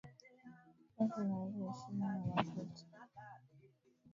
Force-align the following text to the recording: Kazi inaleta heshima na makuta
Kazi 0.93 1.15
inaleta 1.21 1.59
heshima 1.65 2.07
na 2.17 2.23
makuta 2.31 2.83